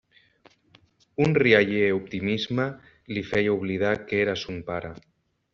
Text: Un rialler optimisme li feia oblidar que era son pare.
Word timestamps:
Un 1.25 1.35
rialler 1.43 1.91
optimisme 1.99 2.67
li 3.13 3.25
feia 3.35 3.55
oblidar 3.61 3.95
que 4.09 4.23
era 4.25 4.39
son 4.47 4.63
pare. 4.73 4.95